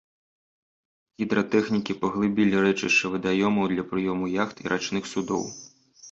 [1.21, 5.43] Гідратэхнікі паглыбілі рэчышча вадаёмаў для прыёму яхт і рачных судоў.